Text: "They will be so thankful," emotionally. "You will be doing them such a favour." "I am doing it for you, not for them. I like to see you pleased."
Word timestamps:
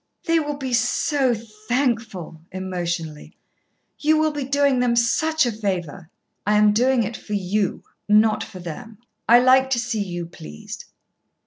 "They 0.25 0.39
will 0.39 0.57
be 0.57 0.73
so 0.73 1.35
thankful," 1.35 2.41
emotionally. 2.51 3.37
"You 3.99 4.17
will 4.17 4.31
be 4.31 4.45
doing 4.45 4.79
them 4.79 4.95
such 4.95 5.45
a 5.45 5.51
favour." 5.51 6.09
"I 6.43 6.57
am 6.57 6.73
doing 6.73 7.03
it 7.03 7.15
for 7.15 7.33
you, 7.33 7.83
not 8.09 8.43
for 8.43 8.57
them. 8.57 8.97
I 9.29 9.37
like 9.39 9.69
to 9.69 9.79
see 9.79 10.01
you 10.01 10.25
pleased." 10.25 10.85